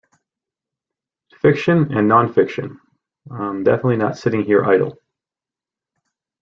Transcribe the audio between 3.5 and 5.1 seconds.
definitely not sitting here idle.